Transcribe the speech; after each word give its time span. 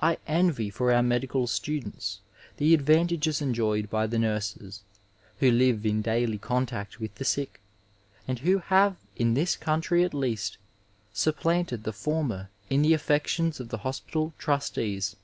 I 0.00 0.16
envy 0.26 0.70
for 0.70 0.90
our 0.90 1.02
medical 1.02 1.46
students 1.46 2.20
the 2.56 2.72
advantages 2.72 3.42
enjoyed 3.42 3.90
by 3.90 4.06
the 4.06 4.18
nurses, 4.18 4.80
who 5.40 5.50
live 5.50 5.84
in 5.84 6.00
daily 6.00 6.38
contact 6.38 6.98
with 6.98 7.14
the 7.16 7.24
sick, 7.26 7.60
and 8.26 8.38
who 8.38 8.60
have, 8.60 8.96
in 9.14 9.34
this 9.34 9.54
country 9.56 10.04
at 10.04 10.14
least, 10.14 10.56
supplanted 11.12 11.84
the 11.84 11.92
former 11.92 12.48
in 12.70 12.80
the 12.80 12.94
affections 12.94 13.60
of 13.60 13.68
the 13.68 13.76
hospital 13.84 14.32
trustees. 14.38 15.16